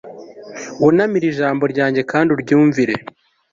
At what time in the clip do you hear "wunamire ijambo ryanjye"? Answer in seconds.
0.81-2.01